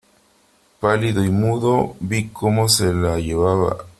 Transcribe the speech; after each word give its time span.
pálido 0.79 1.23
y 1.23 1.29
mudo 1.29 1.95
vi 1.99 2.29
cómo 2.29 2.67
se 2.67 2.91
la 2.91 3.19
llevaba: 3.19 3.85